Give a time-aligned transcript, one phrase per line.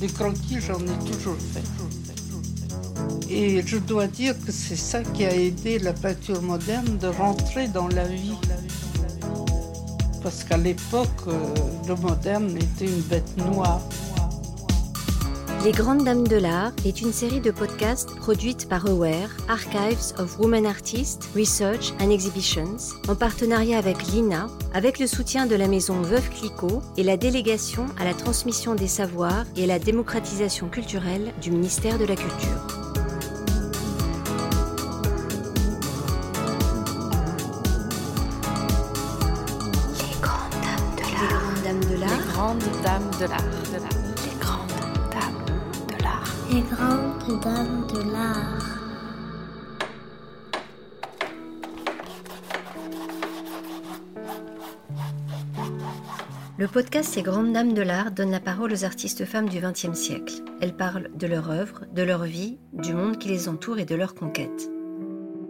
[0.00, 1.62] Les croquis, j'en ai toujours fait.
[3.28, 7.68] Et je dois dire que c'est ça qui a aidé la peinture moderne de rentrer
[7.68, 8.38] dans la vie.
[10.22, 11.54] Parce qu'à l'époque, euh,
[11.86, 13.80] le moderne était une bête noire.
[15.62, 20.38] Les Grandes Dames de l'Art est une série de podcasts produite par Aware, Archives of
[20.38, 22.78] Women Artists, Research and Exhibitions,
[23.08, 27.84] en partenariat avec l'INA, avec le soutien de la maison Veuve Clicquot et la délégation
[27.98, 32.66] à la transmission des savoirs et à la démocratisation culturelle du ministère de la Culture.
[41.90, 44.09] Les Grandes Dames de l'Art.
[46.52, 48.80] Les grandes dames de l'art.
[56.58, 59.94] Le podcast Ces grandes dames de l'art donne la parole aux artistes femmes du XXe
[59.94, 60.42] siècle.
[60.60, 63.94] Elles parlent de leur œuvre, de leur vie, du monde qui les entoure et de
[63.94, 64.68] leurs conquêtes.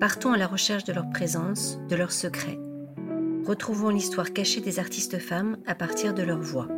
[0.01, 2.61] Partons à la recherche de leur présence, de leurs secrets.
[3.47, 6.69] Retrouvons l'histoire cachée des artistes femmes à partir de leur voix.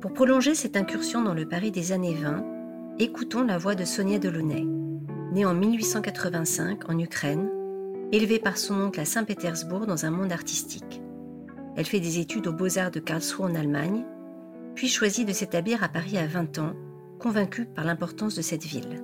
[0.00, 2.53] Pour prolonger cette incursion dans le Paris des années 20,
[3.00, 4.64] écoutons la voix de Sonia Delaunay.
[5.32, 7.50] Née en 1885 en Ukraine,
[8.12, 11.02] élevée par son oncle à Saint-Pétersbourg dans un monde artistique.
[11.76, 14.04] Elle fait des études aux Beaux-Arts de Karlsruhe en Allemagne,
[14.76, 16.74] puis choisit de s'établir à Paris à 20 ans,
[17.18, 19.02] convaincue par l'importance de cette ville.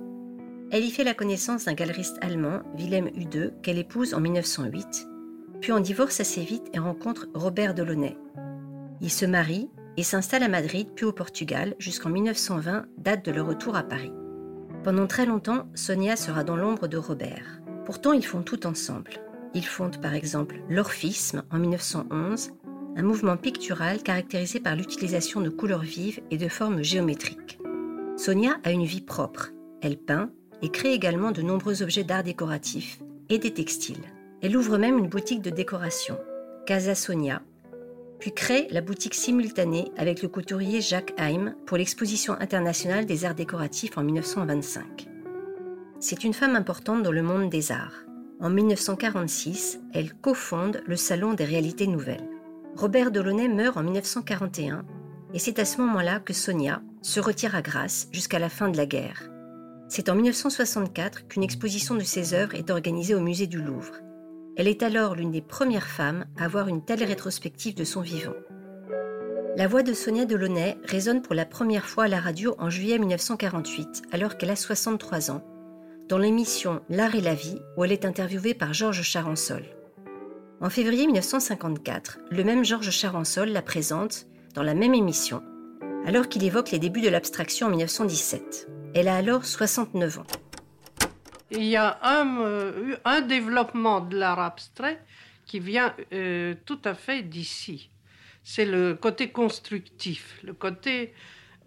[0.71, 5.05] Elle y fait la connaissance d'un galeriste allemand, Wilhelm Hude, qu'elle épouse en 1908,
[5.59, 8.17] puis en divorce assez vite et rencontre Robert Delaunay.
[9.01, 13.47] Ils se marient et s'installent à Madrid puis au Portugal jusqu'en 1920, date de leur
[13.47, 14.13] retour à Paris.
[14.83, 17.61] Pendant très longtemps, Sonia sera dans l'ombre de Robert.
[17.85, 19.11] Pourtant, ils font tout ensemble.
[19.53, 22.51] Ils fondent par exemple l'Orphisme en 1911,
[22.95, 27.59] un mouvement pictural caractérisé par l'utilisation de couleurs vives et de formes géométriques.
[28.17, 29.49] Sonia a une vie propre.
[29.81, 30.31] Elle peint
[30.61, 34.03] et crée également de nombreux objets d'art décoratif et des textiles.
[34.41, 36.17] Elle ouvre même une boutique de décoration,
[36.65, 37.41] Casa Sonia,
[38.21, 43.33] puis crée la boutique simultanée avec le couturier Jacques Haim pour l'exposition internationale des arts
[43.33, 45.07] décoratifs en 1925.
[45.99, 48.05] C'est une femme importante dans le monde des arts.
[48.39, 52.29] En 1946, elle cofonde le Salon des réalités nouvelles.
[52.75, 54.85] Robert Delaunay meurt en 1941
[55.33, 58.77] et c'est à ce moment-là que Sonia se retire à Grasse jusqu'à la fin de
[58.77, 59.31] la guerre.
[59.89, 63.95] C'est en 1964 qu'une exposition de ses œuvres est organisée au musée du Louvre.
[64.57, 68.33] Elle est alors l'une des premières femmes à avoir une telle rétrospective de son vivant.
[69.57, 72.97] La voix de Sonia Delaunay résonne pour la première fois à la radio en juillet
[72.99, 75.43] 1948, alors qu'elle a 63 ans,
[76.07, 79.63] dans l'émission L'art et la vie, où elle est interviewée par Georges Charansol.
[80.59, 85.41] En février 1954, le même Georges Charansol la présente dans la même émission,
[86.05, 88.69] alors qu'il évoque les débuts de l'abstraction en 1917.
[88.93, 90.25] Elle a alors 69 ans.
[91.51, 95.03] Il y a un, euh, un développement de l'art abstrait
[95.45, 97.89] qui vient euh, tout à fait d'ici.
[98.41, 101.13] C'est le côté constructif, le côté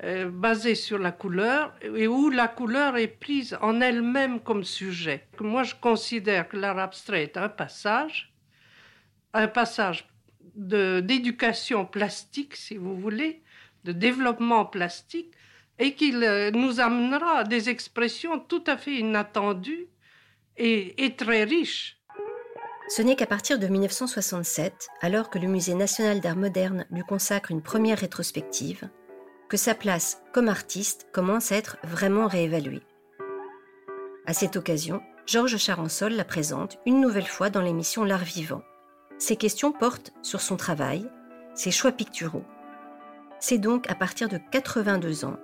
[0.02, 5.26] euh, basé sur la couleur et où la couleur est prise en elle-même comme sujet.
[5.38, 8.32] Moi, je considère que l'art abstrait est un passage,
[9.34, 10.08] un passage
[10.56, 13.42] d'éducation plastique, si vous voulez,
[13.84, 15.30] de développement plastique,
[15.78, 19.88] et qu'il euh, nous amènera des expressions tout à fait inattendues
[20.56, 21.98] et, et très riches.
[22.88, 27.50] Ce n'est qu'à partir de 1967, alors que le Musée national d'art moderne lui consacre
[27.50, 28.88] une première rétrospective,
[29.48, 32.82] que sa place comme artiste commence à être vraiment réévaluée.
[34.26, 38.62] À cette occasion, Georges Charansol la présente une nouvelle fois dans l'émission L'art vivant.
[39.18, 41.08] Ses questions portent sur son travail,
[41.54, 42.44] ses choix picturaux.
[43.40, 45.38] C'est donc à partir de 82 ans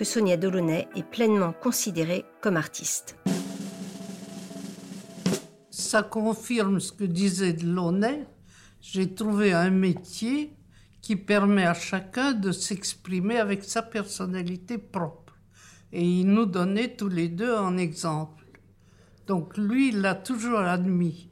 [0.00, 3.18] que Sonia Delaunay est pleinement considérée comme artiste.
[5.68, 8.26] Ça confirme ce que disait Delaunay.
[8.80, 10.56] J'ai trouvé un métier
[11.02, 15.36] qui permet à chacun de s'exprimer avec sa personnalité propre.
[15.92, 18.46] Et il nous donnait tous les deux un exemple.
[19.26, 21.28] Donc lui, il l'a toujours admis.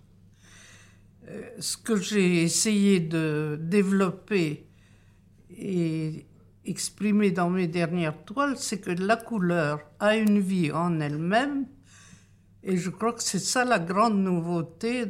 [1.27, 4.69] Euh, Ce que j'ai essayé de développer
[5.57, 6.27] et
[6.69, 11.67] exprimer dans mes dernières toiles, c'est que la couleur a une vie en elle-même
[12.63, 15.07] et je crois que c'est ça la grande nouveauté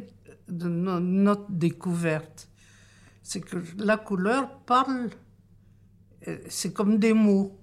[0.49, 2.49] de no- notre découverte.
[3.23, 5.11] C'est que la couleur parle,
[6.29, 7.59] euh, c'est comme des mots.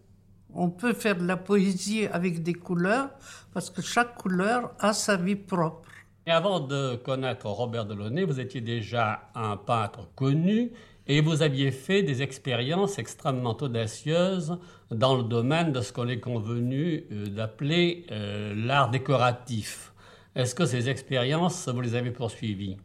[0.54, 3.10] On peut faire de la poésie avec des couleurs
[3.54, 5.90] parce que chaque couleur a sa vie propre.
[6.28, 10.72] Et avant de connaître Robert Delaunay, vous étiez déjà un peintre connu
[11.08, 14.58] Et vous aviez fait des expériences extrêmement audacieuses
[14.90, 19.94] dans le domaine de ce qu'on est convenu euh, d'appeler euh, l'art décoratif.
[20.34, 22.78] Est-ce que ces expériences, vous les avez poursuivies?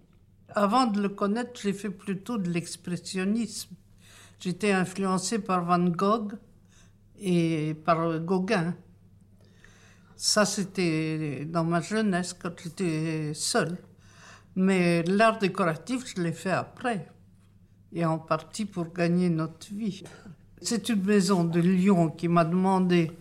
[0.51, 3.75] Avant de le connaître, j'ai fait plutôt de l'expressionnisme.
[4.39, 6.35] J'étais influencé par Van Gogh
[7.19, 8.75] et par Gauguin.
[10.17, 13.79] Ça, c'était dans ma jeunesse, quand j'étais seule.
[14.57, 17.09] Mais l'art décoratif, je l'ai fait après
[17.93, 20.03] et en partie pour gagner notre vie.
[20.63, 23.13] C'est une maison de Lyon qui m'a demandé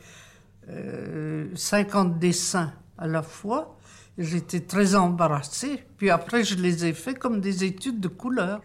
[1.56, 3.78] 50 euh, dessins à la fois.
[4.18, 5.84] J'étais très embarrassée.
[5.98, 8.62] Puis après, je les ai faits comme des études de couleurs.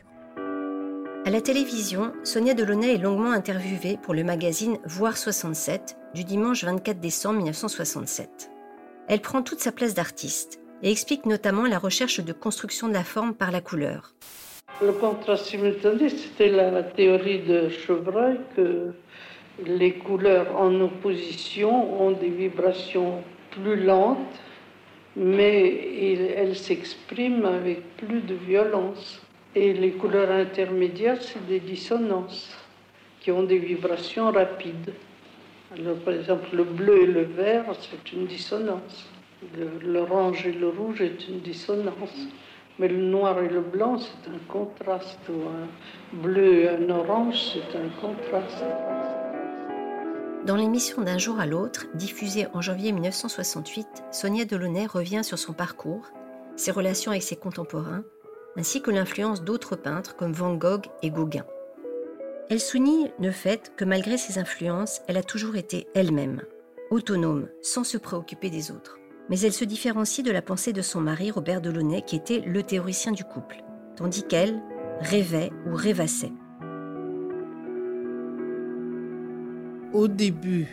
[1.26, 6.64] À la télévision, Sonia Delaunay est longuement interviewée pour le magazine Voir 67 du dimanche
[6.64, 8.50] 24 décembre 1967.
[9.08, 13.04] Elle prend toute sa place d'artiste et explique notamment la recherche de construction de la
[13.04, 14.14] forme par la couleur.
[14.82, 18.93] Le contraste simultané, c'était la théorie de Chevreuil que
[19.65, 23.23] les couleurs en opposition ont des vibrations
[23.53, 24.19] plus lentes,
[25.15, 29.23] mais elles s'expriment avec plus de violence.
[29.55, 32.50] Et les couleurs intermédiaires, c'est des dissonances
[33.21, 34.93] qui ont des vibrations rapides.
[35.79, 39.09] Alors, par exemple, le bleu et le vert, c'est une dissonance.
[39.85, 42.29] L'orange et le rouge est une dissonance.
[42.79, 45.21] Mais le noir et le blanc, c'est un contraste.
[45.31, 48.65] Un bleu et un orange, c'est un contraste.
[50.44, 55.53] Dans l'émission D'un jour à l'autre, diffusée en janvier 1968, Sonia Delaunay revient sur son
[55.53, 56.11] parcours,
[56.56, 58.03] ses relations avec ses contemporains,
[58.56, 61.47] ainsi que l'influence d'autres peintres comme Van Gogh et Gauguin.
[62.50, 66.43] Elle souligne le fait que malgré ses influences, elle a toujours été elle-même,
[66.91, 68.99] autonome, sans se préoccuper des autres
[69.29, 72.62] mais elle se différencie de la pensée de son mari Robert Delaunay qui était le
[72.62, 73.62] théoricien du couple,
[73.97, 74.61] tandis qu'elle
[75.00, 76.32] rêvait ou rêvassait.
[79.93, 80.67] Au début,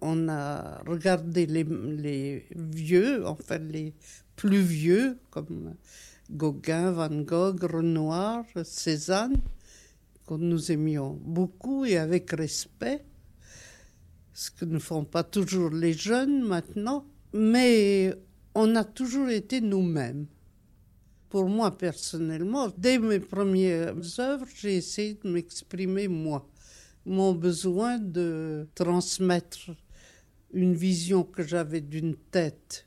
[0.00, 3.94] on a regardé les, vieux, enfin les
[4.36, 5.74] plus vieux, comme
[6.30, 9.36] Gauguin, Van Gogh, Renoir, Cézanne,
[10.26, 13.04] que nous aimions beaucoup et avec respect
[14.40, 17.04] ce que ne font pas toujours les jeunes maintenant,
[17.34, 18.14] mais
[18.54, 20.24] on a toujours été nous-mêmes.
[21.28, 26.48] Pour moi personnellement, dès mes premières œuvres, j'ai essayé de m'exprimer moi.
[27.04, 29.72] Mon besoin de transmettre
[30.54, 32.86] une vision que j'avais d'une tête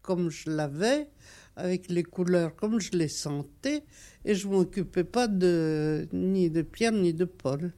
[0.00, 1.10] comme je l'avais,
[1.54, 3.84] avec les couleurs comme je les sentais,
[4.24, 7.74] et je m'occupais pas de, ni de Pierre ni de Paul.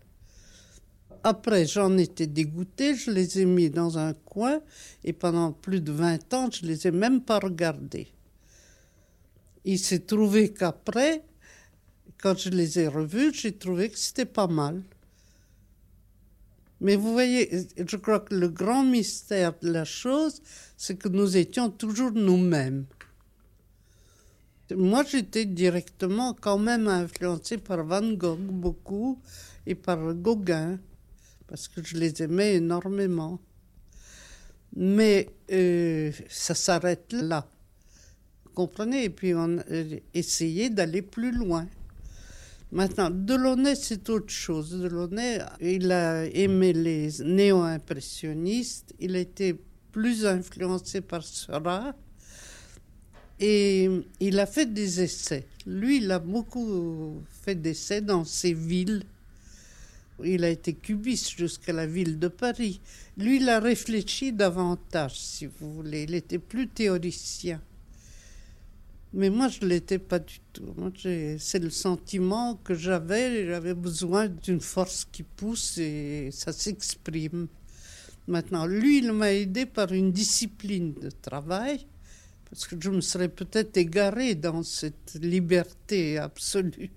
[1.26, 4.60] Après, j'en étais dégoûtée, je les ai mis dans un coin
[5.04, 8.08] et pendant plus de 20 ans, je les ai même pas regardés.
[9.64, 11.24] Il s'est trouvé qu'après,
[12.18, 14.82] quand je les ai revus, j'ai trouvé que c'était pas mal.
[16.82, 20.42] Mais vous voyez, je crois que le grand mystère de la chose,
[20.76, 22.84] c'est que nous étions toujours nous-mêmes.
[24.76, 29.18] Moi, j'étais directement quand même influencée par Van Gogh beaucoup
[29.66, 30.78] et par Gauguin
[31.46, 33.40] parce que je les aimais énormément.
[34.76, 37.48] Mais euh, ça s'arrête là.
[38.44, 39.04] Vous comprenez?
[39.04, 39.62] Et puis on a
[40.12, 41.66] essayé d'aller plus loin.
[42.72, 44.70] Maintenant, Delaunay, c'est autre chose.
[44.70, 49.54] Delaunay, il a aimé les néo-impressionnistes, il a été
[49.92, 51.94] plus influencé par Seurat
[53.38, 53.88] et
[54.18, 55.46] il a fait des essais.
[55.66, 59.04] Lui, il a beaucoup fait d'essais dans ses villes
[60.24, 62.80] il a été cubiste jusqu'à la ville de Paris.
[63.16, 66.04] Lui, il a réfléchi davantage, si vous voulez.
[66.04, 67.60] Il était plus théoricien.
[69.12, 70.74] Mais moi, je ne l'étais pas du tout.
[71.38, 73.46] C'est le sentiment que j'avais.
[73.46, 77.46] J'avais besoin d'une force qui pousse et ça s'exprime.
[78.26, 81.86] Maintenant, lui, il m'a aidé par une discipline de travail,
[82.48, 86.90] parce que je me serais peut-être égaré dans cette liberté absolue.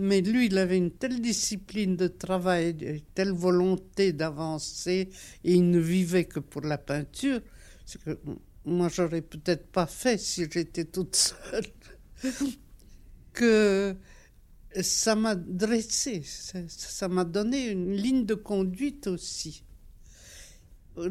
[0.00, 5.08] Mais lui, il avait une telle discipline de travail, une telle volonté d'avancer,
[5.42, 7.40] et il ne vivait que pour la peinture.
[8.04, 8.16] Que
[8.64, 11.66] moi, j'aurais peut-être pas fait si j'étais toute seule.
[13.32, 13.96] que
[14.82, 19.64] ça m'a dressé, ça m'a donné une ligne de conduite aussi.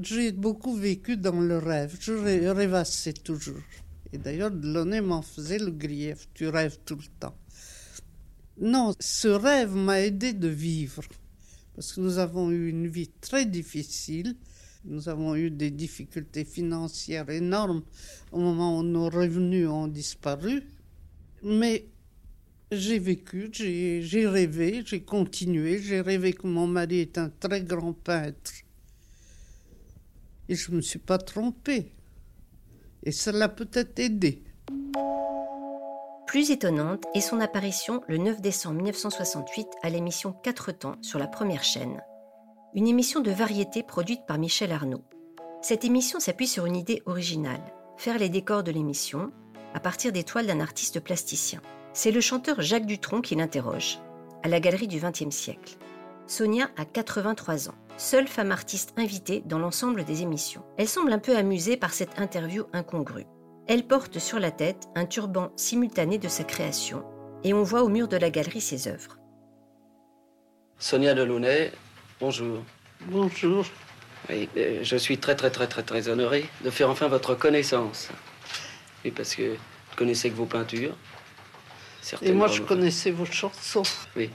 [0.01, 3.61] J'ai beaucoup vécu dans le rêve, je rêvassais toujours.
[4.13, 7.37] Et d'ailleurs, Delaunay m'en faisait le grief, tu rêves tout le temps.
[8.59, 11.03] Non, ce rêve m'a aidé de vivre,
[11.75, 14.35] parce que nous avons eu une vie très difficile.
[14.85, 17.83] Nous avons eu des difficultés financières énormes
[18.31, 20.63] au moment où nos revenus ont disparu.
[21.43, 21.85] Mais
[22.71, 25.81] J'ai vécu, j'ai rêvé, j'ai continué.
[25.81, 28.51] J'ai rêvé que mon mari est un très grand peintre.
[30.49, 31.93] Et je ne me suis pas trompée.
[33.03, 34.43] Et ça l'a peut-être aidé.
[36.27, 41.27] Plus étonnante est son apparition le 9 décembre 1968 à l'émission 4 temps sur la
[41.27, 42.03] première chaîne,
[42.73, 45.05] une émission de variété produite par Michel Arnaud.
[45.61, 47.63] Cette émission s'appuie sur une idée originale,
[47.95, 49.31] faire les décors de l'émission
[49.73, 51.61] à partir des toiles d'un artiste plasticien.
[51.93, 53.99] C'est le chanteur Jacques Dutronc qui l'interroge,
[54.43, 55.77] à la galerie du XXe siècle.
[56.25, 60.65] Sonia a 83 ans, seule femme artiste invitée dans l'ensemble des émissions.
[60.77, 63.27] Elle semble un peu amusée par cette interview incongrue.
[63.69, 67.03] Elle porte sur la tête un turban simultané de sa création,
[67.43, 69.17] et on voit au mur de la galerie ses œuvres.
[70.79, 71.73] Sonia Delaunay,
[72.21, 72.63] bonjour.
[73.07, 73.65] Bonjour.
[74.29, 78.07] Oui, euh, je suis très très très très très honoré de faire enfin votre connaissance.
[79.03, 79.55] Oui, parce que
[79.91, 80.95] je connaissais que vos peintures.
[82.21, 83.83] Et moi, je connaissais vos chansons.
[84.15, 84.29] Oui.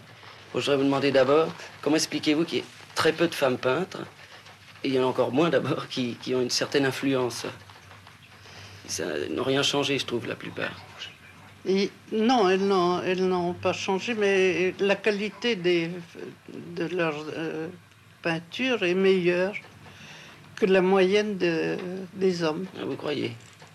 [0.52, 1.48] Bon, je voudrais vous demander d'abord,
[1.80, 4.02] comment expliquez-vous qu'il y ait très peu de femmes peintres,
[4.84, 7.46] et il y en a encore moins d'abord qui, qui ont une certaine influence?
[9.30, 10.72] N'ont rien changé, je trouve, la plupart.
[11.66, 15.90] Et non, elles n'ont, elles n'ont pas changé, mais la qualité des,
[16.76, 17.68] de leur euh,
[18.20, 19.54] peinture est meilleure
[20.56, 21.76] que la moyenne de-
[22.14, 22.66] des hommes.
[22.80, 23.32] Ah, Vous croyez?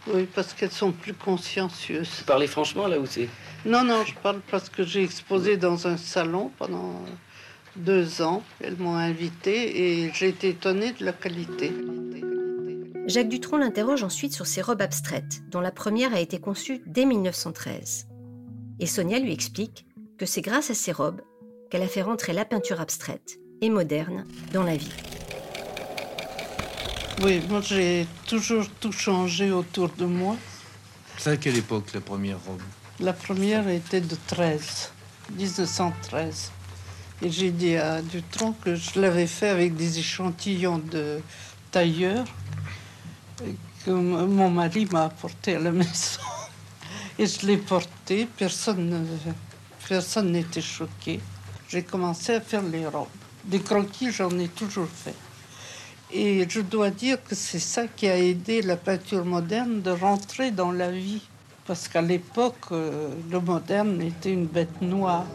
[0.08, 2.10] Oui, parce qu'elles sont plus consciencieuses.
[2.20, 3.28] Vous parlez franchement, là où c'est?
[3.66, 7.04] Non, non, je parle parce que j'ai exposé dans un salon pendant
[7.76, 8.42] deux ans.
[8.62, 11.72] Elles m'ont invité et j'ai été étonnée de la qualité.
[13.08, 17.06] Jacques Dutronc l'interroge ensuite sur ses robes abstraites, dont la première a été conçue dès
[17.06, 18.06] 1913.
[18.82, 19.86] Et Sonia lui explique
[20.18, 21.22] que c'est grâce à ces robes
[21.72, 24.92] qu'elle a fait rentrer la peinture abstraite et moderne dans la vie.
[27.24, 30.36] Oui, moi j'ai toujours tout changé autour de moi.
[31.18, 32.62] C'est à quelle époque la première robe?
[33.00, 34.92] La première était de 13,
[35.38, 36.52] 1913.
[37.22, 41.22] Et j'ai dit à Dutronc que je l'avais fait avec des échantillons de
[41.72, 42.26] tailleurs
[43.86, 46.22] que mon mari m'a apporté à la maison.
[47.20, 49.32] Et je l'ai porté, personne ne-
[49.88, 51.20] personne n'était choqué.
[51.70, 53.08] J'ai commencé à faire les robes.
[53.46, 55.16] Des croquis, j'en ai toujours fait.
[56.12, 60.52] Et je dois dire que c'est ça qui a aidé la peinture moderne de rentrer
[60.52, 61.22] dans la vie.
[61.66, 65.26] Parce qu'à l'époque, euh, le moderne était une bête noire.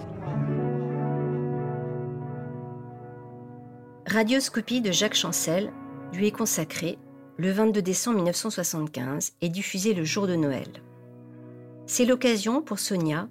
[4.07, 5.73] Radioscopie de Jacques Chancel
[6.13, 6.99] lui est consacrée
[7.43, 10.69] le 22 décembre 1975 et diffusée le jour de Noël.
[11.87, 13.29] C'est l'occasion pour Sonia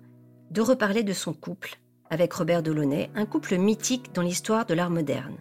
[0.50, 4.90] de reparler de son couple avec Robert Delaunay, un couple mythique dans l'histoire de l'art
[4.90, 5.38] moderne.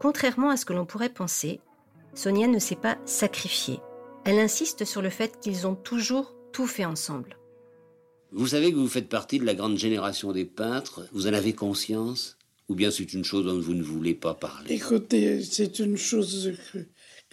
[0.00, 1.60] Contrairement à ce que l'on pourrait penser,
[2.14, 3.80] Sonia ne s'est pas sacrifiée.
[4.24, 7.36] Elle insiste sur le fait qu'ils ont toujours tout fait ensemble.
[8.32, 11.52] Vous savez que vous faites partie de la grande génération des peintres, vous en avez
[11.52, 12.38] conscience?
[12.70, 14.74] Ou bien c'est une chose dont vous ne voulez pas parler?
[14.74, 16.86] Écoutez, c'est une chose que, que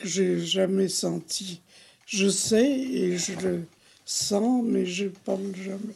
[0.04, 1.62] j'ai jamais sentie.
[2.06, 3.64] Je sais et je le
[4.06, 5.96] sens, mais je parle jamais.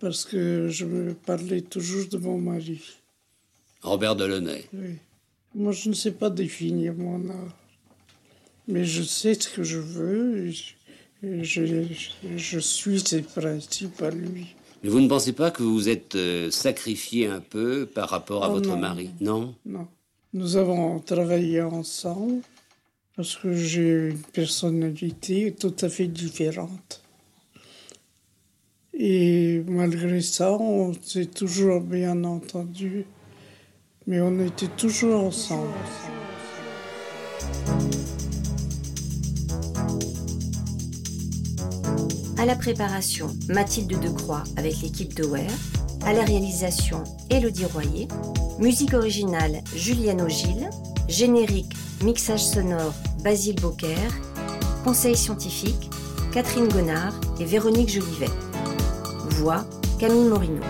[0.00, 2.80] Parce que je me parlais toujours de mon mari.
[3.82, 4.64] Robert Delaunay.
[4.72, 4.96] Oui.
[5.54, 7.56] Moi, je ne sais pas définir mon art.
[8.68, 10.74] Mais je sais ce que je veux et je,
[11.26, 11.84] et je,
[12.36, 14.54] je suis ses principes à lui.
[14.82, 18.44] Mais vous ne pensez pas que vous vous êtes euh, sacrifié un peu par rapport
[18.44, 18.76] à Oh votre non.
[18.78, 19.10] mari?
[19.20, 19.54] Non?
[19.64, 19.88] Non.
[20.34, 22.42] Nous avons travaillé ensemble
[23.18, 27.02] parce que j'ai une personnalité tout à fait différente.
[28.94, 33.06] Et malgré ça, on s'est toujours bien entendu,
[34.06, 35.66] mais on était toujours ensemble.
[42.38, 45.50] À la préparation, Mathilde Decroix avec l'équipe de Ware.
[46.06, 48.06] À la réalisation, Élodie Royer.
[48.60, 50.70] Musique originale, Juliane Ogil.
[51.08, 51.72] Générique,
[52.04, 54.12] mixage sonore, Basile Beaucaire.
[54.84, 55.90] Conseil scientifique,
[56.32, 58.30] Catherine Gonard et Véronique Jolivet.
[59.30, 59.64] Voix,
[59.98, 60.62] Camille Morino.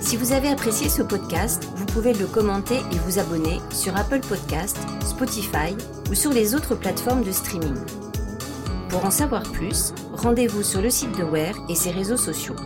[0.00, 4.20] Si vous avez apprécié ce podcast, vous pouvez le commenter et vous abonner sur Apple
[4.20, 5.76] Podcast, Spotify
[6.10, 7.76] ou sur les autres plateformes de streaming.
[8.88, 12.56] Pour en savoir plus, rendez-vous sur le site de Ware et ses réseaux sociaux.